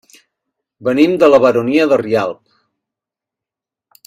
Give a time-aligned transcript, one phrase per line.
[0.87, 2.43] Venim de la Baronia de Rialb.